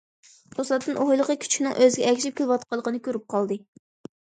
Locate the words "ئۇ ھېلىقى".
1.01-1.35